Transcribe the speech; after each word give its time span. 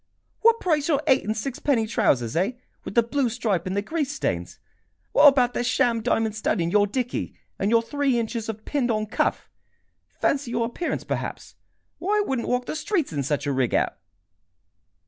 "What 0.39 0.59
price 0.59 0.87
your 0.87 1.03
eight 1.05 1.25
and 1.25 1.37
sixpenny 1.37 1.85
trousers, 1.85 2.35
eh, 2.35 2.53
with 2.83 2.95
the 2.95 3.03
blue 3.03 3.29
stripe 3.29 3.67
and 3.67 3.77
the 3.77 3.83
grease 3.83 4.11
stains? 4.11 4.57
What 5.11 5.27
about 5.27 5.53
the 5.53 5.63
sham 5.63 6.01
diamond 6.01 6.35
stud 6.35 6.59
in 6.59 6.71
your 6.71 6.87
dickey, 6.87 7.35
and 7.59 7.69
your 7.69 7.83
three 7.83 8.17
inches 8.17 8.49
of 8.49 8.65
pinned 8.65 8.89
on 8.89 9.05
cuff? 9.05 9.47
Fancy 10.19 10.49
your 10.49 10.65
appearance, 10.65 11.03
perhaps! 11.03 11.53
Why, 11.99 12.17
I 12.17 12.23
wouldn't 12.27 12.47
walk 12.47 12.65
the 12.65 12.75
streets 12.75 13.13
in 13.13 13.21
such 13.21 13.45
a 13.45 13.51
rig 13.53 13.75
out!" 13.75 13.95